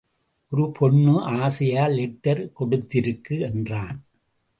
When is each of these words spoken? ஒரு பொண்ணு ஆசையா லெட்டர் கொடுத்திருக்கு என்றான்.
ஒரு 0.51 0.71
பொண்ணு 0.71 1.19
ஆசையா 1.19 1.87
லெட்டர் 1.87 2.41
கொடுத்திருக்கு 2.59 3.39
என்றான். 3.41 3.99